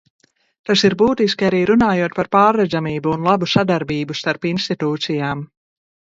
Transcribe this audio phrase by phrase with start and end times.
[0.69, 5.47] Tas ir būtiski arī runājot par pārredzamību un labu sadarbību starp institūcijām.